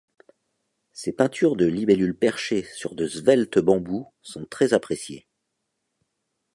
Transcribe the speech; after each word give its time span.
Ses 0.93 1.13
peintures 1.13 1.55
de 1.55 1.67
libellules 1.67 2.17
perchées 2.17 2.63
sur 2.63 2.95
de 2.95 3.07
sveltes 3.07 3.59
bambous, 3.59 4.11
sont 4.23 4.45
très 4.45 4.73
appréciées. 4.73 5.27